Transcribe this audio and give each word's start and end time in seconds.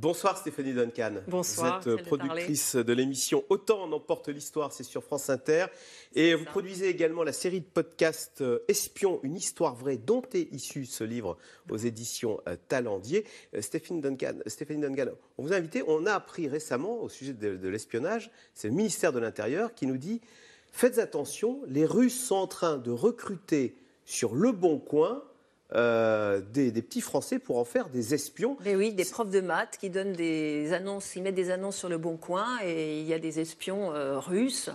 Bonsoir 0.00 0.38
Stéphanie 0.38 0.74
Duncan. 0.74 1.14
Bonsoir. 1.26 1.80
Vous 1.82 1.90
êtes 1.90 2.04
productrice 2.04 2.76
de 2.76 2.92
l'émission 2.92 3.42
Autant 3.48 3.82
en 3.82 3.90
emporte 3.90 4.28
l'histoire, 4.28 4.72
c'est 4.72 4.84
sur 4.84 5.02
France 5.02 5.28
Inter. 5.28 5.66
Et 6.14 6.36
vous 6.36 6.44
produisez 6.44 6.88
également 6.88 7.24
la 7.24 7.32
série 7.32 7.60
de 7.60 7.66
podcasts 7.66 8.42
euh, 8.42 8.60
Espion, 8.68 9.18
une 9.24 9.34
histoire 9.34 9.74
vraie 9.74 9.96
dont 9.96 10.22
est 10.34 10.52
issu 10.52 10.84
ce 10.84 11.02
livre 11.02 11.36
aux 11.68 11.78
éditions 11.78 12.40
euh, 12.46 12.54
Talendier. 12.68 13.24
Euh, 13.56 13.60
Stéphanie 13.60 14.00
Duncan, 14.00 14.34
Stéphanie 14.46 14.82
Duncan, 14.82 15.10
on 15.36 15.42
vous 15.42 15.52
a 15.52 15.56
invité, 15.56 15.82
on 15.88 16.06
a 16.06 16.12
appris 16.12 16.46
récemment 16.46 17.02
au 17.02 17.08
sujet 17.08 17.32
de, 17.32 17.56
de 17.56 17.68
l'espionnage, 17.68 18.30
c'est 18.54 18.68
le 18.68 18.74
ministère 18.74 19.12
de 19.12 19.18
l'Intérieur 19.18 19.74
qui 19.74 19.88
nous 19.88 19.98
dit 19.98 20.20
faites 20.70 21.00
attention, 21.00 21.60
les 21.66 21.84
Russes 21.84 22.24
sont 22.24 22.36
en 22.36 22.46
train 22.46 22.78
de 22.78 22.92
recruter 22.92 23.74
sur 24.04 24.36
le 24.36 24.52
bon 24.52 24.78
coin 24.78 25.24
euh, 25.74 26.40
des, 26.52 26.70
des 26.70 26.82
petits 26.82 27.00
Français 27.02 27.38
pour 27.38 27.58
en 27.58 27.64
faire 27.64 27.88
des 27.88 28.14
espions. 28.14 28.56
Mais 28.64 28.74
oui, 28.74 28.92
des 28.92 29.04
profs 29.04 29.30
de 29.30 29.40
maths 29.40 29.76
qui 29.78 29.90
donnent 29.90 30.14
des 30.14 30.72
annonces, 30.72 31.14
ils 31.16 31.22
mettent 31.22 31.34
des 31.34 31.50
annonces 31.50 31.76
sur 31.76 31.88
le 31.88 31.98
bon 31.98 32.16
coin 32.16 32.46
et 32.64 33.00
il 33.00 33.06
y 33.06 33.12
a 33.12 33.18
des 33.18 33.38
espions 33.40 33.92
euh, 33.92 34.18
russes 34.18 34.70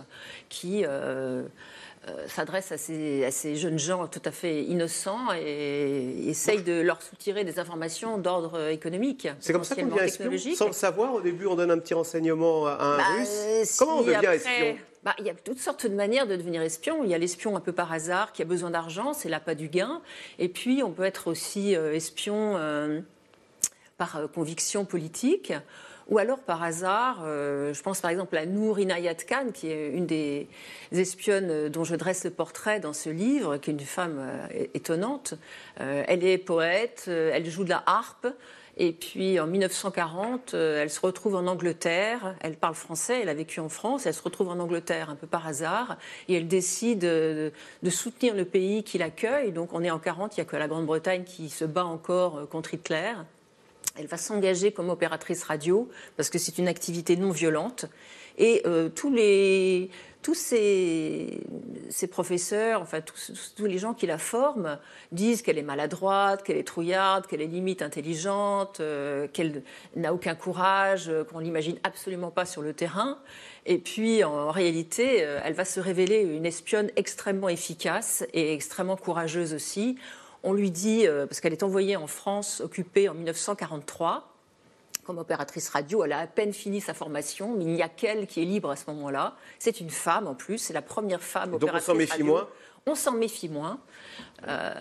qui 0.48 0.84
euh, 0.86 1.42
s'adressent 2.28 2.70
à 2.70 2.78
ces, 2.78 3.24
à 3.24 3.30
ces 3.30 3.56
jeunes 3.56 3.78
gens 3.78 4.06
tout 4.06 4.22
à 4.24 4.30
fait 4.30 4.62
innocents 4.62 5.32
et 5.34 6.28
essayent 6.28 6.62
de 6.62 6.80
leur 6.80 7.02
soutirer 7.02 7.44
des 7.44 7.58
informations 7.58 8.18
d'ordre 8.18 8.68
économique. 8.68 9.26
C'est 9.40 9.52
comme 9.52 9.64
ça 9.64 9.74
qu'on 9.74 9.86
devient 9.86 10.04
espion? 10.04 10.54
Sans 10.54 10.66
le 10.66 10.72
savoir, 10.74 11.14
au 11.14 11.20
début, 11.20 11.46
on 11.46 11.54
donne 11.56 11.70
un 11.70 11.78
petit 11.78 11.94
renseignement 11.94 12.66
à 12.66 12.72
un 12.80 12.96
Bah, 12.98 13.04
russe? 13.18 13.76
Comment 13.78 13.98
on 13.98 14.02
devient 14.02 14.16
après- 14.16 14.36
espion? 14.36 14.76
Bah, 15.04 15.14
Il 15.18 15.26
y 15.26 15.30
a 15.30 15.34
toutes 15.34 15.58
sortes 15.58 15.86
de 15.86 15.94
manières 15.94 16.26
de 16.26 16.36
devenir 16.36 16.62
espion. 16.62 17.04
Il 17.04 17.10
y 17.10 17.14
a 17.14 17.18
l'espion 17.18 17.56
un 17.56 17.60
peu 17.60 17.72
par 17.72 17.92
hasard 17.92 18.32
qui 18.32 18.42
a 18.42 18.44
besoin 18.44 18.70
d'argent, 18.70 19.12
c'est 19.12 19.28
l'appât 19.28 19.54
du 19.54 19.68
gain. 19.68 20.00
Et 20.38 20.48
puis, 20.48 20.82
on 20.82 20.90
peut 20.90 21.04
être 21.04 21.28
aussi 21.28 21.76
euh, 21.76 21.94
espion 21.94 22.54
euh, 22.56 23.00
par 23.98 24.16
euh, 24.16 24.26
conviction 24.26 24.84
politique. 24.84 25.52
Ou 26.08 26.18
alors 26.18 26.40
par 26.40 26.62
hasard, 26.62 27.24
je 27.24 27.80
pense 27.80 28.02
par 28.02 28.10
exemple 28.10 28.36
à 28.36 28.44
Nour 28.44 28.78
Inayat 28.78 29.14
Khan, 29.14 29.46
qui 29.54 29.70
est 29.70 29.88
une 29.88 30.04
des 30.04 30.48
espionnes 30.92 31.70
dont 31.70 31.84
je 31.84 31.96
dresse 31.96 32.24
le 32.24 32.30
portrait 32.30 32.78
dans 32.78 32.92
ce 32.92 33.08
livre, 33.08 33.56
qui 33.56 33.70
est 33.70 33.72
une 33.72 33.80
femme 33.80 34.20
étonnante. 34.74 35.32
Elle 35.78 36.22
est 36.22 36.36
poète, 36.36 37.04
elle 37.08 37.48
joue 37.48 37.64
de 37.64 37.70
la 37.70 37.82
harpe, 37.86 38.26
et 38.76 38.92
puis 38.92 39.38
en 39.38 39.46
1940, 39.46 40.54
euh, 40.54 40.82
elle 40.82 40.90
se 40.90 41.00
retrouve 41.00 41.36
en 41.36 41.46
Angleterre. 41.46 42.34
Elle 42.40 42.56
parle 42.56 42.74
français, 42.74 43.20
elle 43.22 43.28
a 43.28 43.34
vécu 43.34 43.60
en 43.60 43.68
France. 43.68 44.06
Elle 44.06 44.14
se 44.14 44.22
retrouve 44.22 44.48
en 44.48 44.58
Angleterre 44.58 45.10
un 45.10 45.14
peu 45.14 45.28
par 45.28 45.46
hasard. 45.46 45.96
Et 46.28 46.34
elle 46.34 46.48
décide 46.48 47.00
de, 47.00 47.52
soutenir 47.88 48.34
le 48.34 48.44
pays 48.44 48.82
qui 48.82 48.98
l'accueille. 48.98 49.52
Donc 49.52 49.72
on 49.72 49.84
est 49.84 49.90
en 49.90 50.00
40, 50.00 50.36
il 50.36 50.40
n'y 50.40 50.42
a 50.42 50.50
que 50.50 50.56
la 50.56 50.66
Grande-Bretagne 50.66 51.22
qui 51.24 51.50
se 51.50 51.64
bat 51.64 51.84
encore 51.84 52.38
euh, 52.38 52.46
contre 52.46 52.74
Hitler. 52.74 53.12
Elle 53.96 54.08
va 54.08 54.16
s'engager 54.16 54.72
comme 54.72 54.90
opératrice 54.90 55.44
radio 55.44 55.88
parce 56.16 56.28
que 56.28 56.38
c'est 56.38 56.58
une 56.58 56.66
activité 56.66 57.16
non 57.16 57.30
violente. 57.30 57.86
Et 58.38 58.62
euh, 58.66 58.88
tous 58.88 59.10
les 59.10 59.90
tous 60.24 60.34
ces, 60.34 61.42
ces 61.90 62.06
professeurs, 62.06 62.80
enfin 62.80 63.02
tous, 63.02 63.66
les 63.66 63.76
gens 63.76 63.92
qui 63.92 64.06
la 64.06 64.16
forment, 64.16 64.78
disent 65.12 65.42
qu'elle 65.42 65.58
est 65.58 65.62
maladroite, 65.62 66.42
qu'elle 66.42 66.56
est 66.56 66.66
trouillarde, 66.66 67.26
qu'elle 67.26 67.42
est 67.42 67.46
limite 67.46 67.82
intelligente, 67.82 68.80
euh, 68.80 69.28
qu'elle 69.28 69.62
n'a 69.96 70.14
aucun 70.14 70.34
courage, 70.34 71.10
euh, 71.10 71.24
qu'on 71.24 71.40
l'imagine 71.40 71.76
absolument 71.84 72.30
pas 72.30 72.46
sur 72.46 72.62
le 72.62 72.72
terrain. 72.72 73.18
Et 73.66 73.76
puis, 73.76 74.24
en 74.24 74.50
réalité, 74.50 75.26
euh, 75.26 75.40
elle 75.44 75.52
va 75.52 75.66
se 75.66 75.78
révéler 75.78 76.20
une 76.20 76.46
espionne 76.46 76.90
extrêmement 76.96 77.50
efficace 77.50 78.24
et 78.32 78.54
extrêmement 78.54 78.96
courageuse 78.96 79.52
aussi. 79.52 79.98
On 80.42 80.54
lui 80.54 80.70
dit, 80.70 81.06
parce 81.06 81.40
qu'elle 81.40 81.54
est 81.54 81.62
envoyée 81.62 81.96
en 81.96 82.06
France, 82.06 82.60
occupée 82.62 83.08
en 83.08 83.14
1943, 83.14 84.33
comme 85.04 85.18
opératrice 85.18 85.68
radio. 85.68 86.04
Elle 86.04 86.12
a 86.12 86.18
à 86.18 86.26
peine 86.26 86.52
fini 86.52 86.80
sa 86.80 86.94
formation, 86.94 87.54
mais 87.56 87.64
il 87.64 87.72
n'y 87.72 87.82
a 87.82 87.88
qu'elle 87.88 88.26
qui 88.26 88.42
est 88.42 88.44
libre 88.44 88.70
à 88.70 88.76
ce 88.76 88.84
moment-là. 88.90 89.36
C'est 89.58 89.80
une 89.80 89.90
femme 89.90 90.26
en 90.26 90.34
plus, 90.34 90.58
c'est 90.58 90.72
la 90.72 90.82
première 90.82 91.22
femme 91.22 91.50
Donc 91.50 91.60
on 91.60 91.64
opératrice 91.64 91.86
s'en 91.86 91.94
méfie 91.94 92.10
radio. 92.12 92.26
moins 92.26 92.48
On 92.86 92.94
s'en 92.94 93.12
méfie 93.12 93.48
moins. 93.48 93.78
Euh, 94.48 94.72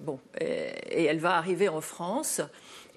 bon, 0.00 0.20
et, 0.40 0.44
et 1.02 1.04
elle 1.04 1.18
va 1.18 1.36
arriver 1.36 1.68
en 1.68 1.80
France 1.80 2.40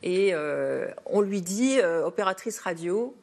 et 0.04 0.34
euh, 0.34 0.88
on 1.06 1.22
lui 1.22 1.42
dit, 1.42 1.80
euh, 1.80 2.06
opératrice 2.06 2.60
radio, 2.60 3.16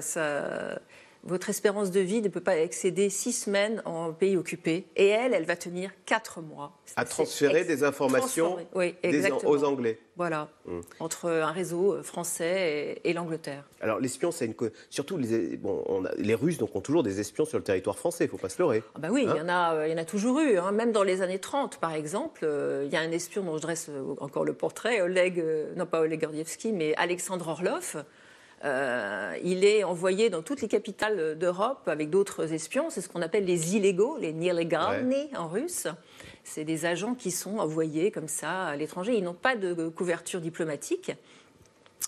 ça- 0.00 0.78
votre 1.24 1.50
espérance 1.50 1.90
de 1.90 2.00
vie 2.00 2.22
ne 2.22 2.28
peut 2.28 2.40
pas 2.40 2.56
excéder 2.56 3.10
six 3.10 3.32
semaines 3.32 3.82
en 3.84 4.12
pays 4.12 4.36
occupé. 4.36 4.86
Et 4.96 5.08
elle, 5.08 5.34
elle 5.34 5.44
va 5.44 5.56
tenir 5.56 5.90
quatre 6.06 6.40
mois. 6.40 6.72
À 6.96 7.04
transférer 7.04 7.64
des 7.64 7.84
informations. 7.84 8.56
Oui, 8.74 8.94
des- 9.02 9.30
aux 9.44 9.64
Anglais. 9.64 9.98
Voilà, 10.16 10.48
Mm. 10.66 10.80
entre 11.00 11.30
un 11.30 11.52
réseau 11.52 11.92
euh, 11.94 12.02
français 12.02 12.98
et, 13.04 13.10
et 13.10 13.12
l'Angleterre. 13.12 13.62
Alors 13.80 14.00
l'espion, 14.00 14.32
c'est 14.32 14.46
une 14.46 14.54
surtout 14.90 15.16
les, 15.16 15.56
bon, 15.56 15.84
on 15.86 16.04
a- 16.04 16.14
les 16.16 16.34
Russes 16.34 16.58
donc 16.58 16.74
ont 16.74 16.80
toujours 16.80 17.02
des 17.04 17.20
espions 17.20 17.44
sur 17.44 17.58
le 17.58 17.62
territoire 17.64 17.96
français. 17.96 18.24
Il 18.24 18.30
faut 18.30 18.36
pas 18.36 18.48
se 18.48 18.60
leurrer. 18.60 18.82
Ah 18.96 18.98
bah 18.98 19.08
oui, 19.12 19.26
Hein 19.28 19.32
il, 19.36 19.38
y 19.38 19.42
en 19.42 19.48
a, 19.48 19.74
euh, 19.74 19.86
il 19.86 19.92
y 19.92 19.94
en 19.94 19.98
a 19.98 20.04
toujours 20.04 20.40
eu. 20.40 20.58
hein. 20.58 20.72
Même 20.72 20.90
dans 20.92 21.04
les 21.04 21.22
années 21.22 21.38
30, 21.38 21.78
par 21.78 21.94
exemple, 21.94 22.40
euh, 22.44 22.82
il 22.86 22.92
y 22.92 22.96
a 22.96 23.00
un 23.00 23.12
espion 23.12 23.42
dont 23.44 23.56
je 23.56 23.62
dresse 23.62 23.90
encore 24.20 24.44
le 24.44 24.54
portrait, 24.54 25.00
Oleg, 25.02 25.38
euh, 25.38 25.72
non 25.76 25.86
pas 25.86 26.00
Oleg 26.00 26.20
Gordievski, 26.20 26.72
mais 26.72 26.94
Alexandre 26.96 27.46
Orlov. 27.48 28.02
Euh, 28.64 29.36
il 29.44 29.64
est 29.64 29.84
envoyé 29.84 30.30
dans 30.30 30.42
toutes 30.42 30.60
les 30.62 30.68
capitales 30.68 31.38
d'Europe 31.38 31.86
avec 31.86 32.10
d'autres 32.10 32.52
espions. 32.52 32.90
C'est 32.90 33.00
ce 33.00 33.08
qu'on 33.08 33.22
appelle 33.22 33.44
les 33.44 33.76
illégaux, 33.76 34.16
les 34.18 34.32
nielegalny 34.32 35.30
en 35.36 35.48
russe. 35.48 35.86
C'est 36.44 36.64
des 36.64 36.86
agents 36.86 37.14
qui 37.14 37.30
sont 37.30 37.58
envoyés 37.58 38.10
comme 38.10 38.28
ça 38.28 38.64
à 38.64 38.76
l'étranger. 38.76 39.16
Ils 39.16 39.24
n'ont 39.24 39.34
pas 39.34 39.54
de 39.54 39.88
couverture 39.88 40.40
diplomatique. 40.40 41.12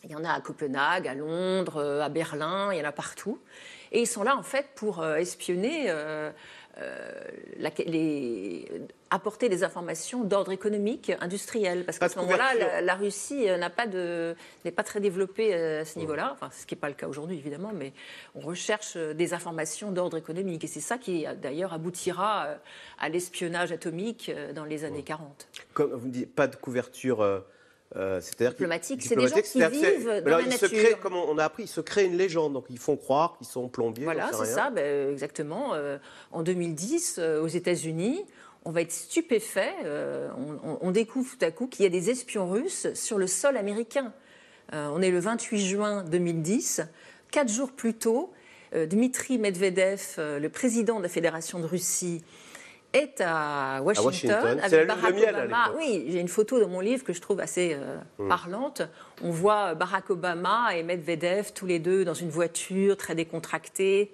Il 0.04 0.10
y 0.10 0.14
en 0.14 0.24
a 0.24 0.32
à 0.32 0.40
Copenhague, 0.40 1.06
à 1.06 1.14
Londres, 1.14 1.76
euh, 1.76 2.00
à 2.00 2.08
Berlin, 2.08 2.72
il 2.72 2.78
y 2.78 2.82
en 2.82 2.88
a 2.88 2.92
partout. 2.92 3.38
Et 3.92 4.00
ils 4.00 4.06
sont 4.06 4.22
là, 4.22 4.36
en 4.36 4.42
fait, 4.42 4.68
pour 4.74 5.00
euh, 5.00 5.16
espionner, 5.16 5.86
euh, 5.88 6.30
la- 7.58 7.70
les- 7.86 8.66
apporter 9.10 9.48
des 9.48 9.64
informations 9.64 10.22
d'ordre 10.24 10.52
économique, 10.52 11.10
industriel. 11.20 11.84
Parce 11.84 11.98
qu'à 11.98 12.08
ce 12.08 12.18
moment-là, 12.18 12.54
la, 12.54 12.80
la 12.80 12.94
Russie 12.94 13.48
euh, 13.50 13.56
n'a 13.58 13.68
pas 13.70 13.86
de- 13.86 14.36
n'est 14.64 14.70
pas 14.70 14.84
très 14.84 15.00
développée 15.00 15.54
euh, 15.54 15.80
à 15.82 15.84
ce 15.84 15.98
niveau-là. 15.98 16.30
Enfin, 16.32 16.48
ce 16.56 16.64
qui 16.64 16.74
n'est 16.74 16.80
pas 16.80 16.88
le 16.88 16.94
cas 16.94 17.08
aujourd'hui, 17.08 17.36
évidemment, 17.36 17.72
mais 17.74 17.92
on 18.36 18.40
recherche 18.40 18.92
euh, 18.96 19.12
des 19.14 19.34
informations 19.34 19.90
d'ordre 19.90 20.16
économique. 20.16 20.62
Et 20.64 20.68
c'est 20.68 20.80
ça 20.80 20.96
qui, 20.96 21.26
euh, 21.26 21.34
d'ailleurs, 21.34 21.72
aboutira 21.72 22.46
euh, 22.46 22.54
à 23.00 23.08
l'espionnage 23.08 23.72
atomique 23.72 24.30
euh, 24.34 24.52
dans 24.52 24.64
les 24.64 24.84
années 24.84 25.02
40. 25.02 25.48
Comme 25.74 25.92
vous 25.92 26.08
dites, 26.08 26.34
pas 26.34 26.46
de 26.46 26.56
couverture. 26.56 27.42
Euh, 27.96 28.20
c'est-à-dire 28.20 28.50
Diplomatique, 28.50 29.02
c'est 29.02 29.16
des 29.16 29.26
gens 29.26 29.34
qui 29.40 29.58
vivent 29.58 30.04
dans 30.06 30.26
alors, 30.26 30.38
la 30.38 30.46
ils 30.46 30.52
se 30.52 30.64
nature. 30.64 30.78
créent, 30.78 30.94
comme 31.00 31.14
on 31.14 31.36
a 31.38 31.44
appris, 31.44 31.64
ils 31.64 31.68
se 31.68 31.80
créent 31.80 32.06
une 32.06 32.16
légende. 32.16 32.52
Donc 32.52 32.66
ils 32.70 32.78
font 32.78 32.96
croire 32.96 33.36
qu'ils 33.36 33.48
sont 33.48 33.68
plombiers. 33.68 34.04
Voilà, 34.04 34.30
c'est 34.32 34.44
ça, 34.46 34.70
ben, 34.70 35.10
exactement. 35.10 35.74
Euh, 35.74 35.98
en 36.30 36.42
2010, 36.42 37.16
euh, 37.18 37.42
aux 37.42 37.48
États-Unis, 37.48 38.24
on 38.64 38.70
va 38.70 38.82
être 38.82 38.92
stupéfait. 38.92 39.72
on, 40.36 40.78
on- 40.86 40.90
découvre 40.90 41.30
tout 41.36 41.44
à 41.44 41.50
coup 41.50 41.66
qu'il 41.66 41.82
y 41.82 41.86
a 41.86 41.90
des 41.90 42.10
espions 42.10 42.48
russes 42.48 42.92
sur 42.94 43.18
le 43.18 43.26
sol 43.26 43.56
américain. 43.56 44.12
On 44.72 45.00
est 45.02 45.10
le 45.10 45.18
28 45.18 45.58
juin 45.66 46.04
2010. 46.04 46.82
Quatre 47.32 47.50
jours 47.50 47.72
plus 47.72 47.94
tôt, 47.94 48.32
Dmitri 48.74 49.38
Medvedev, 49.38 50.14
le 50.18 50.48
président 50.48 50.98
de 50.98 51.02
la 51.04 51.08
Fédération 51.08 51.58
de 51.58 51.64
Russie, 51.66 52.22
est 52.92 53.20
à 53.20 53.80
Washington, 53.82 54.60
avec 54.62 54.86
Barack 54.86 55.14
miel, 55.14 55.34
Obama. 55.34 55.72
Oui, 55.76 56.06
j'ai 56.08 56.20
une 56.20 56.28
photo 56.28 56.60
dans 56.60 56.68
mon 56.68 56.80
livre 56.80 57.04
que 57.04 57.12
je 57.12 57.20
trouve 57.20 57.40
assez 57.40 57.74
euh, 57.74 57.98
parlante. 58.28 58.82
On 59.22 59.30
voit 59.30 59.74
Barack 59.74 60.10
Obama 60.10 60.76
et 60.76 60.82
Medvedev 60.82 61.52
tous 61.52 61.66
les 61.66 61.78
deux 61.78 62.04
dans 62.04 62.14
une 62.14 62.30
voiture 62.30 62.96
très 62.96 63.14
décontractée. 63.14 64.12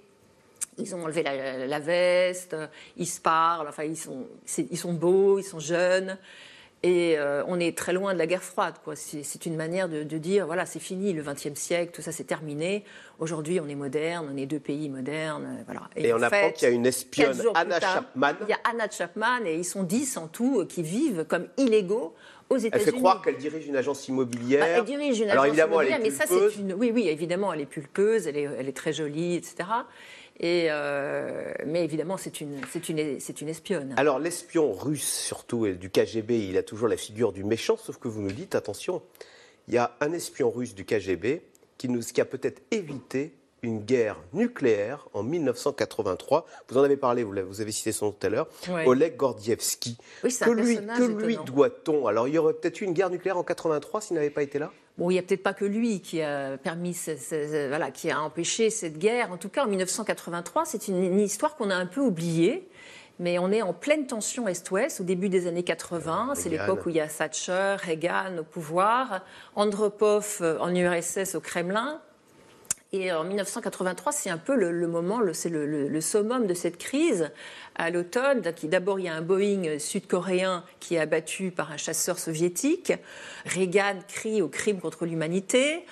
Ils 0.78 0.94
ont 0.94 1.04
enlevé 1.04 1.22
la, 1.22 1.66
la 1.66 1.78
veste, 1.80 2.54
ils 2.96 3.06
se 3.06 3.20
parlent, 3.20 3.68
enfin 3.68 3.84
ils 3.84 3.96
sont, 3.96 4.26
ils 4.58 4.76
sont 4.76 4.92
beaux, 4.92 5.38
ils 5.38 5.44
sont 5.44 5.58
jeunes. 5.60 6.18
Et 6.82 7.18
euh, 7.18 7.42
on 7.48 7.58
est 7.58 7.76
très 7.76 7.92
loin 7.92 8.12
de 8.12 8.18
la 8.18 8.26
guerre 8.26 8.42
froide. 8.42 8.74
quoi. 8.84 8.94
C'est 8.96 9.46
une 9.46 9.56
manière 9.56 9.88
de, 9.88 10.02
de 10.02 10.18
dire, 10.18 10.46
voilà, 10.46 10.66
c'est 10.66 10.78
fini, 10.78 11.12
le 11.14 11.22
XXe 11.22 11.54
siècle, 11.58 11.90
tout 11.92 12.02
ça 12.02 12.12
c'est 12.12 12.24
terminé. 12.24 12.84
Aujourd'hui, 13.18 13.58
on 13.60 13.66
est 13.68 13.74
moderne, 13.74 14.28
on 14.32 14.36
est 14.36 14.46
deux 14.46 14.60
pays 14.60 14.88
modernes. 14.88 15.46
euh, 15.58 15.62
Voilà. 15.64 15.88
Et 15.96 16.12
en 16.12 16.18
on 16.18 16.22
apprend 16.22 16.38
fait, 16.48 16.52
qu'il 16.52 16.68
y 16.68 16.70
a 16.70 16.74
une 16.74 16.86
espionne, 16.86 17.42
Anna 17.54 17.80
tard, 17.80 17.94
Chapman. 17.94 18.32
Il 18.42 18.50
y 18.50 18.52
a 18.52 18.58
Anna 18.70 18.88
Chapman 18.90 19.44
et 19.46 19.56
ils 19.56 19.64
sont 19.64 19.82
dix 19.84 20.16
en 20.16 20.28
tout 20.28 20.60
euh, 20.60 20.66
qui 20.66 20.82
vivent 20.82 21.24
comme 21.26 21.48
illégaux 21.56 22.14
aux 22.50 22.56
Elle 22.58 22.66
États-Unis. 22.66 22.84
fait 22.84 22.92
croire 22.98 23.22
qu'elle 23.22 23.38
dirige 23.38 23.66
une 23.66 23.76
agence 23.76 24.06
immobilière. 24.06 24.60
Bah, 24.60 24.66
elle 24.76 24.84
dirige 24.84 25.18
une 25.20 25.30
Alors 25.30 25.44
agence 25.44 25.58
elle 25.58 25.66
immobilière, 25.66 25.98
mais 26.02 26.10
ça 26.10 26.24
c'est 26.28 26.60
une. 26.60 26.74
Oui, 26.74 26.92
oui, 26.94 27.08
évidemment, 27.08 27.52
elle 27.52 27.62
est 27.62 27.66
pulpeuse, 27.66 28.28
elle 28.28 28.36
est, 28.36 28.48
elle 28.58 28.68
est 28.68 28.76
très 28.76 28.92
jolie, 28.92 29.34
etc. 29.34 29.56
Et, 30.38 30.66
euh, 30.70 31.54
mais 31.66 31.82
évidemment, 31.84 32.16
c'est 32.16 32.40
une, 32.40 32.60
c'est 32.70 32.88
une, 32.88 33.20
c'est 33.20 33.40
une 33.40 33.48
espionne. 33.48 33.94
Alors 33.96 34.18
l'espion 34.18 34.72
russe, 34.72 35.08
surtout, 35.08 35.66
et 35.66 35.74
du 35.74 35.90
KGB, 35.90 36.48
il 36.48 36.58
a 36.58 36.62
toujours 36.62 36.88
la 36.88 36.96
figure 36.96 37.32
du 37.32 37.42
méchant, 37.42 37.76
sauf 37.76 37.96
que 37.98 38.08
vous 38.08 38.20
nous 38.20 38.32
dites, 38.32 38.54
attention, 38.54 39.02
il 39.68 39.74
y 39.74 39.78
a 39.78 39.96
un 40.00 40.12
espion 40.12 40.50
russe 40.50 40.74
du 40.74 40.84
KGB 40.84 41.42
qui, 41.78 41.88
nous, 41.88 42.00
qui 42.00 42.20
a 42.20 42.26
peut-être 42.26 42.62
évité 42.70 43.32
une 43.62 43.80
guerre 43.80 44.18
nucléaire 44.32 45.08
en 45.14 45.22
1983. 45.22 46.46
Vous 46.68 46.78
en 46.78 46.82
avez 46.82 46.96
parlé, 46.96 47.22
vous, 47.22 47.34
vous 47.48 47.60
avez 47.60 47.72
cité 47.72 47.90
son 47.92 48.06
nom 48.06 48.12
tout 48.12 48.26
à 48.26 48.30
l'heure, 48.30 48.48
Oleg 48.84 49.16
Gordievsky. 49.16 49.96
Oui, 50.22 50.36
que 50.38 50.50
lui, 50.50 50.76
que 50.76 51.24
lui 51.24 51.38
doit-on? 51.44 52.06
Alors 52.06 52.28
il 52.28 52.34
y 52.34 52.38
aurait 52.38 52.54
peut-être 52.54 52.80
eu 52.80 52.84
une 52.84 52.92
guerre 52.92 53.10
nucléaire 53.10 53.38
en 53.38 53.42
83 53.42 54.02
s'il 54.02 54.14
n'avait 54.16 54.30
pas 54.30 54.42
été 54.42 54.58
là? 54.58 54.70
Bon, 54.98 55.10
il 55.10 55.14
n'y 55.14 55.18
a 55.18 55.22
peut-être 55.22 55.42
pas 55.42 55.52
que 55.52 55.66
lui 55.66 56.00
qui 56.00 56.22
a 56.22 56.56
permis, 56.56 56.96
voilà, 57.68 57.90
qui 57.90 58.10
a 58.10 58.20
empêché 58.20 58.70
cette 58.70 58.98
guerre. 58.98 59.30
En 59.30 59.36
tout 59.36 59.50
cas, 59.50 59.64
en 59.64 59.68
1983, 59.68 60.64
c'est 60.64 60.88
une, 60.88 61.20
histoire 61.20 61.54
qu'on 61.56 61.68
a 61.70 61.74
un 61.74 61.86
peu 61.86 62.00
oubliée. 62.00 62.68
Mais 63.18 63.38
on 63.38 63.50
est 63.50 63.62
en 63.62 63.72
pleine 63.72 64.06
tension 64.06 64.46
Est-Ouest 64.46 65.00
au 65.00 65.04
début 65.04 65.30
des 65.30 65.46
années 65.46 65.62
80. 65.62 66.34
C'est 66.34 66.50
l'époque 66.50 66.84
où 66.84 66.90
il 66.90 66.96
y 66.96 67.00
a 67.00 67.08
Thatcher, 67.08 67.76
Reagan 67.78 68.38
au 68.38 68.44
pouvoir, 68.44 69.24
Andropov 69.54 70.38
euh, 70.42 70.58
en 70.58 70.74
URSS 70.74 71.34
au 71.34 71.40
Kremlin. 71.40 72.02
Et 72.98 73.12
en 73.12 73.24
1983, 73.24 74.12
c'est 74.12 74.30
un 74.30 74.38
peu 74.38 74.54
le, 74.56 74.86
moment, 74.86 75.20
c'est 75.34 75.50
le, 75.50 76.00
summum 76.00 76.46
de 76.46 76.54
cette 76.54 76.78
crise 76.78 77.30
à 77.74 77.90
l'automne. 77.90 78.40
D'abord, 78.64 78.98
il 78.98 79.04
y 79.04 79.08
a 79.08 79.14
un 79.14 79.20
Boeing 79.20 79.78
sud-coréen 79.78 80.64
qui 80.80 80.94
est 80.94 80.98
abattu 80.98 81.50
par 81.50 81.72
un 81.72 81.76
chasseur 81.76 82.18
soviétique. 82.18 82.94
Reagan 83.44 83.98
crie 84.08 84.40
au 84.40 84.48
crime 84.48 84.80
contre 84.80 85.04
l'humanité. 85.04 85.84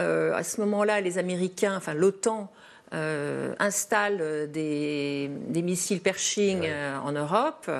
Euh, 0.00 0.34
à 0.34 0.44
ce 0.44 0.60
moment-là, 0.60 1.00
les 1.00 1.18
Américains, 1.18 1.76
enfin 1.76 1.94
l'OTAN, 1.94 2.50
euh, 2.94 3.54
installe 3.58 4.50
des, 4.52 5.30
missiles 5.54 6.00
Pershing 6.00 6.64
euh, 6.64 6.96
en 6.98 7.12
Europe. 7.12 7.70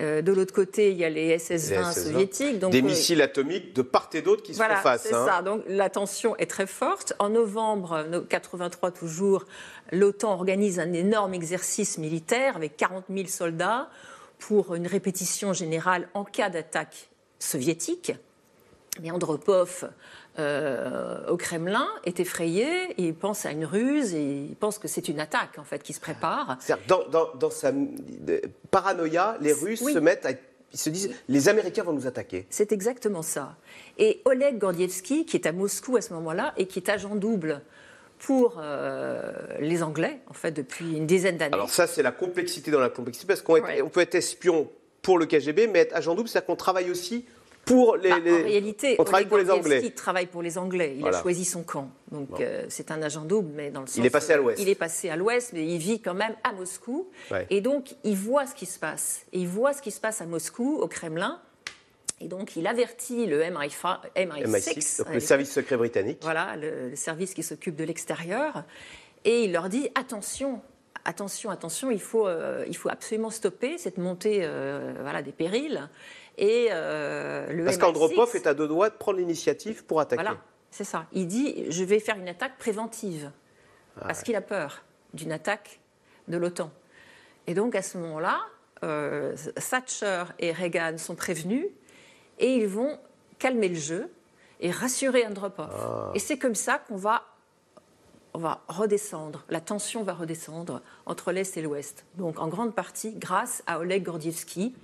Euh, 0.00 0.22
de 0.22 0.32
l'autre 0.32 0.54
côté, 0.54 0.90
il 0.90 0.96
y 0.96 1.04
a 1.04 1.10
les 1.10 1.36
SS-20 1.36 1.92
soviétiques. 1.92 2.58
Donc, 2.58 2.72
Des 2.72 2.80
euh, 2.80 2.84
missiles 2.84 3.20
atomiques 3.20 3.74
de 3.74 3.82
part 3.82 4.08
et 4.14 4.22
d'autre 4.22 4.42
qui 4.42 4.54
se 4.54 4.62
font 4.62 4.68
face. 4.82 5.02
C'est 5.02 5.14
hein. 5.14 5.26
ça. 5.26 5.42
Donc 5.42 5.62
la 5.66 5.90
tension 5.90 6.36
est 6.36 6.50
très 6.50 6.66
forte. 6.66 7.12
En 7.18 7.30
novembre 7.30 8.06
83 8.28 8.90
toujours, 8.90 9.44
l'OTAN 9.90 10.32
organise 10.32 10.78
un 10.78 10.92
énorme 10.92 11.34
exercice 11.34 11.98
militaire 11.98 12.56
avec 12.56 12.76
40 12.76 13.04
000 13.10 13.28
soldats 13.28 13.90
pour 14.38 14.74
une 14.74 14.86
répétition 14.86 15.52
générale 15.52 16.08
en 16.14 16.24
cas 16.24 16.48
d'attaque 16.48 17.10
soviétique. 17.38 18.12
Mais 19.00 19.10
Andropov 19.10 19.90
euh, 20.38 21.26
au 21.28 21.36
Kremlin 21.36 21.86
est 22.04 22.20
effrayé, 22.20 22.66
il 22.96 23.14
pense 23.14 23.44
à 23.44 23.50
une 23.50 23.64
ruse, 23.64 24.14
et 24.14 24.46
il 24.48 24.56
pense 24.56 24.78
que 24.78 24.88
c'est 24.88 25.08
une 25.08 25.20
attaque 25.20 25.58
en 25.58 25.64
fait 25.64 25.82
qui 25.82 25.92
se 25.92 26.00
prépare. 26.00 26.58
Dans, 26.88 27.06
dans, 27.08 27.34
dans, 27.34 27.50
sa 27.50 27.72
paranoïa, 28.70 29.36
les 29.40 29.52
Russes 29.52 29.84
se 29.84 29.98
mettent 29.98 30.26
à 30.26 30.32
ils 30.72 30.78
se 30.78 30.90
disent 30.90 31.10
les 31.28 31.48
Américains 31.48 31.82
vont 31.82 31.92
nous 31.92 32.06
attaquer. 32.06 32.46
C'est 32.50 32.72
exactement 32.72 33.22
ça. 33.22 33.56
Et 33.98 34.22
Oleg 34.24 34.58
Gordievsky, 34.58 35.26
qui 35.26 35.36
est 35.36 35.46
à 35.46 35.52
Moscou 35.52 35.96
à 35.96 36.00
ce 36.00 36.12
moment-là 36.14 36.54
et 36.56 36.66
qui 36.66 36.78
est 36.78 36.88
agent 36.88 37.14
double 37.14 37.60
pour 38.18 38.58
euh, 38.58 39.32
les 39.60 39.82
Anglais, 39.82 40.20
en 40.28 40.32
fait, 40.32 40.52
depuis 40.52 40.96
une 40.96 41.06
dizaine 41.06 41.36
d'années. 41.36 41.54
Alors 41.54 41.70
ça, 41.70 41.86
c'est 41.86 42.02
la 42.02 42.12
complexité 42.12 42.70
dans 42.70 42.80
la 42.80 42.88
complexité, 42.88 43.26
parce 43.26 43.42
qu'on 43.42 43.88
peut 43.90 44.00
être 44.00 44.14
espion 44.14 44.70
pour 45.02 45.18
le 45.18 45.26
KGB, 45.26 45.66
mais 45.66 45.80
être 45.80 45.96
agent 45.96 46.14
double, 46.14 46.28
c'est-à-dire 46.28 46.46
qu'on 46.46 46.56
travaille 46.56 46.90
aussi 46.90 47.26
pour 47.64 47.96
les, 47.96 48.10
bah, 48.10 48.16
En 48.16 48.44
réalité, 48.44 48.96
on 48.98 49.04
travaille 49.04 49.26
pour 49.26 49.38
les 49.38 49.50
Anglais. 49.50 49.80
Il 49.84 49.92
travaille 49.92 50.26
pour 50.26 50.42
les 50.42 50.58
Anglais. 50.58 50.96
Il 50.98 51.06
a 51.06 51.22
choisi 51.22 51.44
son 51.44 51.62
camp. 51.62 51.90
Donc 52.10 52.40
euh, 52.40 52.64
c'est 52.68 52.90
un 52.90 53.00
agent 53.02 53.24
double, 53.24 53.50
mais 53.54 53.70
dans 53.70 53.82
le 53.82 53.86
sens. 53.86 53.96
Il 53.96 54.06
est 54.06 54.10
passé 54.10 54.32
à 54.32 54.36
l'ouest. 54.36 54.60
Il 54.60 54.68
est 54.68 54.74
passé 54.74 55.08
à 55.10 55.16
l'ouest, 55.16 55.52
mais 55.52 55.66
il 55.66 55.78
vit 55.78 56.00
quand 56.00 56.14
même 56.14 56.34
à 56.44 56.52
Moscou. 56.52 57.08
Et 57.50 57.60
donc 57.60 57.94
il 58.04 58.16
voit 58.16 58.46
ce 58.46 58.54
qui 58.54 58.66
se 58.66 58.78
passe. 58.78 59.26
Et 59.32 59.40
il 59.40 59.48
voit 59.48 59.72
ce 59.72 59.82
qui 59.82 59.90
se 59.90 60.00
passe 60.00 60.20
à 60.20 60.26
Moscou, 60.26 60.78
au 60.80 60.88
Kremlin. 60.88 61.40
Et 62.22 62.28
donc, 62.28 62.54
il 62.54 62.68
avertit 62.68 63.26
le 63.26 63.42
MI6, 63.42 65.12
le 65.12 65.20
service 65.20 65.50
secret 65.50 65.76
britannique. 65.76 66.18
Voilà, 66.22 66.54
le, 66.56 66.94
service 66.94 67.34
qui 67.34 67.42
s'occupe 67.42 67.74
de 67.74 67.82
l'extérieur. 67.82 68.62
Et 69.24 69.42
il 69.42 69.52
leur 69.52 69.68
dit 69.68 69.88
attention, 69.96 70.62
attention, 71.04 71.50
attention, 71.50 71.90
il 71.90 72.00
faut, 72.00 72.28
euh, 72.28 72.64
il 72.68 72.76
faut 72.76 72.90
absolument 72.90 73.30
stopper 73.30 73.76
cette 73.76 73.98
montée 73.98 74.40
euh, 74.42 74.94
voilà, 75.02 75.22
des 75.22 75.32
périls. 75.32 75.88
Et 76.38 76.68
euh, 76.70 77.52
le 77.52 77.64
Parce 77.64 77.76
qu'Andropov 77.76 78.34
est 78.34 78.46
à 78.46 78.54
deux 78.54 78.68
doigts 78.68 78.90
de 78.90 78.94
prendre 78.94 79.18
l'initiative 79.18 79.84
pour 79.84 80.00
attaquer. 80.00 80.22
Voilà, 80.22 80.38
c'est 80.70 80.84
ça. 80.84 81.06
Il 81.12 81.26
dit 81.26 81.66
je 81.70 81.84
vais 81.84 82.00
faire 82.00 82.16
une 82.16 82.28
attaque 82.28 82.58
préventive. 82.58 83.30
Ah 83.96 84.06
parce 84.06 84.22
qu'il 84.22 84.36
a 84.36 84.40
peur 84.40 84.82
d'une 85.12 85.32
attaque 85.32 85.80
de 86.28 86.36
l'OTAN. 86.36 86.70
Et 87.46 87.54
donc 87.54 87.74
à 87.74 87.82
ce 87.82 87.98
moment-là, 87.98 88.40
euh, 88.84 89.36
Thatcher 89.56 90.24
et 90.38 90.52
Reagan 90.52 90.98
sont 90.98 91.14
prévenus 91.14 91.66
et 92.38 92.54
ils 92.54 92.66
vont 92.66 92.98
calmer 93.38 93.68
le 93.68 93.74
jeu 93.74 94.10
et 94.60 94.70
rassurer 94.70 95.26
Andropov. 95.26 95.70
Ah. 95.72 96.10
Et 96.14 96.18
c'est 96.18 96.38
comme 96.38 96.54
ça 96.54 96.78
qu'on 96.78 96.96
va, 96.96 97.24
on 98.34 98.38
va 98.38 98.62
redescendre, 98.68 99.44
la 99.50 99.60
tension 99.60 100.02
va 100.02 100.14
redescendre 100.14 100.80
entre 101.06 101.32
l'Est 101.32 101.56
et 101.56 101.62
l'Ouest. 101.62 102.04
Donc 102.16 102.38
en 102.38 102.48
grande 102.48 102.74
partie 102.74 103.12
grâce 103.12 103.62
à 103.66 103.78
Oleg 103.78 104.04
Gordievsky, 104.04 104.74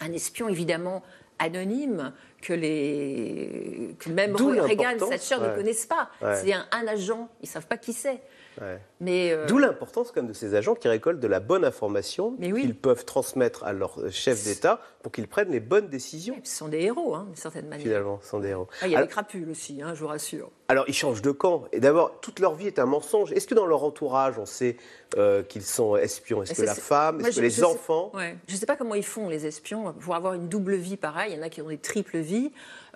un 0.00 0.12
espion 0.12 0.48
évidemment 0.48 1.02
anonyme 1.38 2.12
que, 2.42 2.52
les, 2.52 3.94
que 3.98 4.10
même 4.10 4.34
Reagan, 4.34 4.96
Thatcher 4.98 5.36
ne 5.40 5.54
connaissent 5.54 5.86
pas. 5.86 6.10
C'est 6.34 6.52
un, 6.52 6.66
un, 6.72 6.86
agent, 6.86 7.28
ils 7.40 7.46
ne 7.46 7.50
savent 7.50 7.66
pas 7.66 7.76
qui 7.76 7.92
c'est. 7.92 8.20
Euh, 8.62 9.46
D'où 9.46 9.58
l'importance 9.58 10.14
même 10.14 10.26
de 10.26 10.32
ces 10.32 10.54
agents 10.54 10.74
qui 10.74 10.88
récoltent 10.88 11.20
de 11.20 11.28
la 11.28 11.40
bonne 11.40 11.64
information 11.64 12.36
qu'ils 12.36 12.74
peuvent 12.74 13.04
transmettre 13.04 13.64
à 13.64 13.72
leur 13.72 14.10
chef 14.10 14.44
d'État 14.44 14.80
pour 15.02 15.12
qu'ils 15.12 15.28
prennent 15.28 15.50
les 15.50 15.60
bonnes 15.60 15.88
décisions. 15.88 16.36
ce 16.44 16.58
sont 16.58 16.68
des 16.68 16.80
héros, 16.80 17.14
hein, 17.14 17.24
d'une 17.26 17.36
certaine 17.36 17.68
manière. 17.68 17.86
Finalement, 17.86 18.18
ce 18.22 18.28
sont 18.28 18.40
des 18.40 18.48
héros. 18.48 18.68
Ah, 18.82 18.86
il 18.86 18.92
y 18.92 18.96
a 18.96 19.00
les 19.00 19.08
crapules 19.08 19.48
aussi, 19.48 19.80
hein, 19.80 19.94
je 19.94 20.00
vous 20.00 20.08
rassure. 20.08 20.50
Alors, 20.68 20.84
ils 20.88 20.94
changent 20.94 21.22
de 21.22 21.30
camp. 21.30 21.64
Et 21.72 21.80
d'abord, 21.80 22.20
toute 22.20 22.38
leur 22.38 22.54
vie 22.54 22.66
est 22.66 22.78
un 22.78 22.86
mensonge. 22.86 23.32
Est-ce 23.32 23.48
que 23.48 23.54
dans 23.54 23.66
leur 23.66 23.82
entourage, 23.82 24.38
on 24.38 24.46
sait 24.46 24.76
euh, 25.16 25.42
qu'ils 25.42 25.64
sont 25.64 25.96
espions? 25.96 26.42
Est-ce 26.42 26.54
que 26.54 26.62
la 26.62 26.74
femme? 26.74 27.20
Est-ce 27.20 27.36
que 27.36 27.40
les 27.40 27.64
enfants? 27.64 28.12
Je 28.46 28.54
ne 28.54 28.58
sais 28.58 28.66
pas 28.66 28.76
comment 28.76 28.94
ils 28.94 29.04
font, 29.04 29.28
les 29.28 29.46
espions, 29.46 29.94
pour 29.94 30.14
avoir 30.14 30.34
une 30.34 30.48
double 30.48 30.74
vie 30.74 30.96
pareille. 30.96 31.32
Il 31.32 31.38
y 31.38 31.40
en 31.40 31.42
a 31.42 31.48
qui 31.48 31.62
ont 31.62 31.68
des 31.68 31.78
triples 31.78 32.18
vies. 32.18 32.29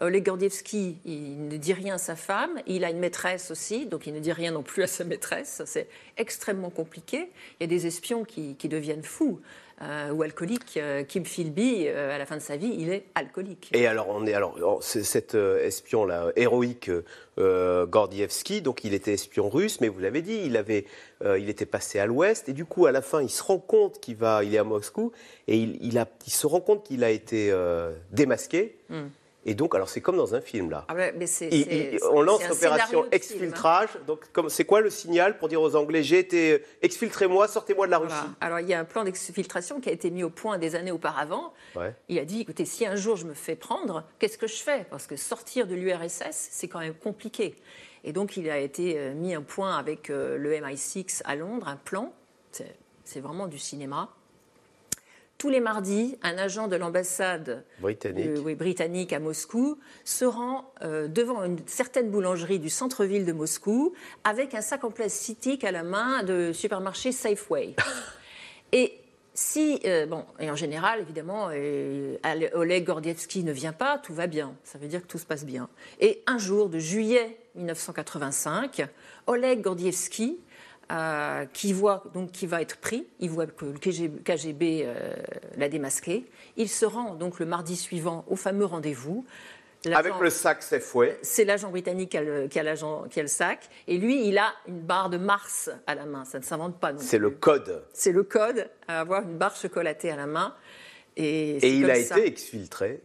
Euh, 0.03 0.21
Gordievski, 0.21 0.99
il 1.05 1.49
ne 1.49 1.57
dit 1.57 1.73
rien 1.73 1.95
à 1.95 1.99
sa 1.99 2.17
femme. 2.17 2.61
Il 2.67 2.85
a 2.85 2.91
une 2.91 2.99
maîtresse 2.99 3.51
aussi, 3.51 3.87
donc 3.87 4.07
il 4.07 4.15
ne 4.15 4.21
dit 4.21 4.33
rien 4.33 4.53
non 4.53 4.63
plus 4.63 4.83
à 4.83 4.87
sa 4.87 5.05
maîtresse. 5.05 5.63
C'est 5.67 5.89
extrêmement 6.17 6.71
compliqué. 6.71 7.31
Il 7.59 7.63
y 7.63 7.65
a 7.65 7.67
des 7.67 7.87
espions 7.87 8.25
qui, 8.25 8.57
deviennent 8.69 9.05
fous. 9.05 9.41
Euh, 9.83 10.13
ou 10.13 10.23
alcooliques. 10.23 10.77
Euh, 10.77 11.03
Kim 11.03 11.25
Philby, 11.25 11.87
euh, 11.89 12.15
à 12.15 12.19
la 12.19 12.27
fin 12.27 12.37
de 12.37 12.41
sa 12.41 12.57
vie, 12.57 12.73
il 12.79 12.91
est 12.91 13.07
alcoolique. 13.17 13.71
Et 13.75 13.89
alors, 13.89 14.07
on 14.09 14.25
est 14.25 14.33
alors 14.33 14.57
cet 14.83 15.35
espion 15.35 16.05
là 16.05 16.31
héroïque 16.37 16.91
Gordievski, 17.37 18.63
donc 18.63 18.85
il 18.85 18.95
était 18.95 19.15
espion 19.15 19.49
russe, 19.49 19.81
mais 19.81 19.89
vous 19.89 19.99
l'avez 19.99 20.23
dit, 20.23 20.43
il 20.45 20.57
avait, 20.57 20.87
il 21.25 21.49
était 21.49 21.67
passé 21.67 21.99
à 21.99 22.07
l'Ouest, 22.07 22.49
et 22.49 22.53
du 22.53 22.65
coup, 22.65 22.87
à 22.87 22.93
la 22.93 23.03
fin, 23.03 23.21
il 23.21 23.29
se 23.29 23.43
rend 23.43 23.59
compte 23.59 23.99
qu'il 23.99 24.15
va, 24.15 24.45
il 24.45 24.55
est 24.55 24.59
à 24.59 24.65
Moscou, 24.65 25.11
et 25.49 25.59
il, 25.59 25.99
a, 25.99 26.07
il 26.25 26.33
se 26.33 26.47
rend 26.47 26.61
compte 26.61 26.87
qu'il 26.87 27.03
a 27.03 27.11
été 27.11 27.53
démasqué. 28.13 28.77
Hmm. 28.89 29.09
Et 29.47 29.55
donc, 29.55 29.75
alors 29.75 29.89
c'est 29.89 30.01
comme 30.01 30.17
dans 30.17 30.35
un 30.35 30.41
film 30.41 30.71
là. 30.71 30.85
Ah 30.89 30.95
mais 30.95 31.99
on 32.11 32.23
lance 32.23 32.49
l'opération 32.49 33.07
exfiltrage. 33.11 33.91
Donc, 34.07 34.21
c'est 34.49 34.65
quoi 34.65 34.81
le 34.81 34.91
signal 34.91 35.39
pour 35.39 35.49
dire 35.49 35.61
aux 35.61 35.77
Anglais 35.77 36.03
j'ai 36.03 36.19
été 36.19 36.53
euh, 36.53 36.59
exfiltrez-moi, 36.83 37.49
sortez-moi 37.49 37.87
de 37.87 37.91
la 37.91 37.99
Russie 37.99 38.15
Alors 38.41 38.61
il 38.61 38.69
y 38.69 38.75
a 38.75 38.81
un 38.81 38.85
plan 38.85 39.05
d'exfiltration 39.05 39.81
qui 39.81 39.89
a 39.89 39.93
été 39.93 40.11
mis 40.11 40.23
au 40.23 40.31
point 40.31 40.59
des 40.59 40.75
années 40.75 40.91
auparavant. 40.91 41.53
Il 42.09 42.19
a 42.19 42.25
dit 42.25 42.41
écoutez, 42.41 42.65
si 42.65 42.87
un 42.87 42.97
jour 42.97 43.17
je 43.17 43.27
me 43.27 43.35
fais 43.35 43.57
prendre, 43.57 44.05
qu'est-ce 44.19 44.39
que 44.39 44.47
je 44.47 44.57
fais? 44.57 44.87
Parce 44.91 45.07
que 45.07 45.17
sortir 45.17 45.67
de 45.67 45.75
l'URSS, 45.75 46.49
c'est 46.51 46.69
quand 46.69 46.81
même 46.81 46.95
compliqué. 46.95 47.57
Et 48.03 48.13
donc 48.13 48.37
il 48.37 48.49
a 48.51 48.59
été 48.59 48.99
euh, 48.99 49.15
mis 49.15 49.35
un 49.35 49.43
point 49.43 49.77
avec 49.77 50.11
euh, 50.11 50.37
le 50.37 50.53
MI6 50.55 51.23
à 51.25 51.37
Londres, 51.37 51.69
un 51.69 51.77
plan. 51.77 52.13
C'est 53.05 53.21
vraiment 53.21 53.47
du 53.47 53.59
cinéma 53.59 54.15
tous 55.45 55.51
les 55.51 55.61
mardis, 55.61 56.17
un 56.23 56.39
agent 56.39 56.69
de 56.69 56.77
l'ambassade 56.77 57.65
britannique. 57.79 58.57
britannique. 58.57 59.13
à 59.13 59.21
Moscou 59.21 59.79
se 60.03 60.25
rend 60.25 60.73
euh, 60.81 61.07
devant 61.07 61.45
une 61.45 61.59
certaine 61.67 62.09
boulangerie 62.09 62.59
du 62.59 62.71
centre-ville 62.71 63.27
de 63.27 63.33
Moscou 63.35 63.93
avec 64.25 64.55
un 64.55 64.63
sac 64.63 64.85
en 64.85 64.91
plastique 64.91 65.63
à 65.63 65.71
la 65.71 65.83
main 65.83 66.23
de 66.23 66.53
supermarché 66.55 67.13
Safeway. 67.13 67.77
et 68.73 68.95
si, 69.35 69.81
euh, 69.85 70.07
bon, 70.07 70.25
et 70.41 70.51
en 70.51 70.57
général, 70.57 71.01
évidemment, 71.01 71.51
euh, 71.53 72.17
Oleg 72.55 72.87
Gordievsky 72.87 73.45
ne 73.45 73.53
vient 73.53 73.75
pas, 73.75 73.99
tout 73.99 74.15
va 74.15 74.27
bien. 74.27 74.57
Ça 74.65 74.79
veut 74.79 74.89
dire 74.89 75.03
que 75.03 75.09
tout 75.09 75.19
se 75.19 75.27
passe 75.27 75.45
bien. 75.45 75.69
Et 76.01 76.23
un 76.27 76.39
jour 76.39 76.71
de 76.71 76.79
juillet 76.79 77.37
1985, 77.55 78.87
Oleg 79.27 79.61
Gordievsky 79.61 80.39
euh, 80.93 81.47
qui 81.53 81.73
voit 81.73 82.05
donc 82.13 82.31
qui 82.31 82.47
va 82.47 82.61
être 82.61 82.77
pris, 82.77 83.07
il 83.21 83.31
voit 83.31 83.47
que 83.47 83.65
le 83.65 83.79
KGB, 83.79 84.83
euh, 84.85 85.15
l'a 85.57 85.69
démasqué. 85.69 86.27
Il 86.57 86.69
se 86.69 86.85
rend 86.85 87.15
donc 87.15 87.39
le 87.41 87.47
mardi 87.47 87.77
suivant 87.77 88.25
au 88.29 88.37
fameux 88.37 88.67
rendez-vous. 88.67 89.25
Avec 89.93 90.15
le 90.19 90.31
sac, 90.31 90.63
c'est 90.63 90.81
fouet. 90.81 91.19
C'est 91.23 91.45
l'agent 91.45 91.71
britannique 91.71 92.11
qui 92.11 92.19
a, 92.19 92.23
le, 92.23 92.47
qui, 92.49 92.59
a 92.59 92.75
qui 93.09 93.21
a, 93.21 93.23
le, 93.23 93.29
sac. 93.29 93.69
Et 93.87 93.99
lui, 93.99 94.27
il 94.29 94.39
a 94.39 94.55
une 94.67 94.81
barre 94.81 95.11
de 95.11 95.19
Mars 95.19 95.71
à 95.87 95.95
la 95.95 96.07
main. 96.07 96.25
Ça 96.25 96.39
ne 96.39 96.45
s'invente 96.45 96.79
pas. 96.81 96.93
C'est 96.97 97.19
le 97.19 97.31
code. 97.31 97.85
C'est 97.93 98.13
le 98.13 98.23
code 98.23 98.71
à 98.89 99.01
avoir 99.01 99.23
une 99.23 99.37
barre 99.37 99.57
chocolatée 99.57 100.11
à 100.11 100.17
la 100.17 100.27
main. 100.27 100.55
Et, 101.17 101.69
il 101.69 101.89
a 101.91 101.97
été 101.97 102.27
exfiltré. 102.27 103.01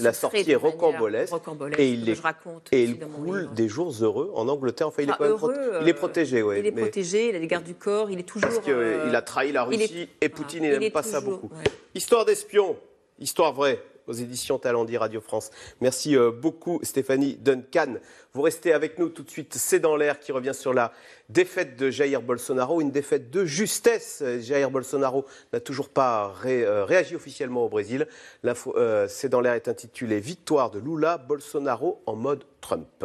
la 0.00 0.12
sortie 0.12 0.50
est 0.50 0.56
rocambolesque. 0.56 1.32
Et 1.78 1.90
il, 1.90 2.08
est, 2.08 2.20
raconte 2.20 2.68
et 2.72 2.82
il 2.82 2.98
coule 2.98 3.48
des 3.54 3.68
jours 3.68 3.94
heureux 4.00 4.32
en 4.34 4.48
Angleterre. 4.48 4.88
Enfin, 4.88 5.04
il, 5.04 5.10
est, 5.10 5.22
heureux, 5.22 5.54
il 5.80 5.88
est 5.88 5.94
protégé. 5.94 6.42
Ouais, 6.42 6.58
il 6.60 6.66
est 6.66 6.72
protégé, 6.72 7.28
il 7.28 7.36
a 7.36 7.38
des 7.38 7.46
gardes 7.46 7.64
du 7.64 7.74
corps, 7.74 8.10
il 8.10 8.18
est 8.18 8.24
toujours. 8.24 8.50
Parce 8.50 8.60
qu'il 8.60 8.72
euh, 8.72 9.14
a 9.14 9.22
trahi 9.22 9.52
la 9.52 9.64
Russie 9.64 10.08
et 10.20 10.28
Poutine, 10.28 10.64
il 10.64 10.78
n'aime 10.78 10.92
pas 10.92 11.04
ça 11.04 11.20
beaucoup. 11.20 11.50
Histoire 11.94 12.24
d'espion, 12.24 12.76
histoire 13.20 13.52
vraie 13.52 13.80
aux 14.06 14.12
éditions 14.12 14.58
Talendier 14.58 14.98
Radio 14.98 15.20
France. 15.20 15.50
Merci 15.80 16.16
euh, 16.16 16.30
beaucoup 16.30 16.80
Stéphanie 16.82 17.36
Duncan. 17.36 17.94
Vous 18.32 18.42
restez 18.42 18.72
avec 18.72 18.98
nous 18.98 19.08
tout 19.08 19.22
de 19.22 19.30
suite. 19.30 19.54
C'est 19.54 19.80
dans 19.80 19.96
l'air 19.96 20.18
qui 20.20 20.32
revient 20.32 20.54
sur 20.54 20.74
la 20.74 20.92
défaite 21.28 21.76
de 21.76 21.90
Jair 21.90 22.20
Bolsonaro, 22.20 22.80
une 22.80 22.90
défaite 22.90 23.30
de 23.30 23.44
justesse. 23.44 24.22
Jair 24.40 24.70
Bolsonaro 24.70 25.24
n'a 25.52 25.60
toujours 25.60 25.88
pas 25.88 26.34
euh, 26.44 26.84
réagi 26.84 27.16
officiellement 27.16 27.64
au 27.64 27.68
Brésil. 27.68 28.06
Euh, 28.44 29.06
C'est 29.08 29.28
dans 29.28 29.40
l'air 29.40 29.54
est 29.54 29.68
intitulé 29.68 30.20
Victoire 30.20 30.70
de 30.70 30.78
Lula, 30.78 31.18
Bolsonaro 31.18 32.02
en 32.06 32.16
mode 32.16 32.44
Trump. 32.60 33.04